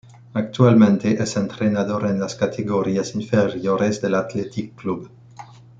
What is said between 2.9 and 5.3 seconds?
inferiores del Athletic Club.